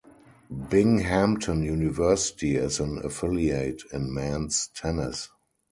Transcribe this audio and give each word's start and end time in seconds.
Binghamton 0.49 1.61
University 1.63 2.55
is 2.55 2.79
an 2.79 3.05
affiliate 3.05 3.83
in 3.93 4.11
men's 4.11 4.69
tennis. 4.73 5.29